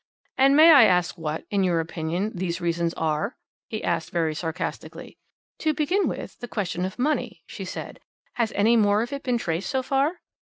"And 0.35 0.55
may 0.57 0.71
I 0.71 0.85
ask 0.85 1.15
what, 1.15 1.45
in 1.51 1.63
your 1.63 1.79
opinion, 1.79 2.31
these 2.33 2.59
reasons 2.59 2.95
are?" 2.95 3.37
he 3.67 3.83
asked 3.83 4.09
very 4.09 4.33
sarcastically. 4.33 5.19
"To 5.59 5.75
begin 5.75 6.07
with, 6.07 6.39
the 6.39 6.47
question 6.47 6.85
of 6.85 6.97
money," 6.97 7.43
she 7.45 7.65
said 7.65 7.99
"has 8.33 8.51
any 8.53 8.75
more 8.75 9.03
of 9.03 9.13
it 9.13 9.21
been 9.21 9.37
traced 9.37 9.69
so 9.69 9.83
far?" 9.83 10.21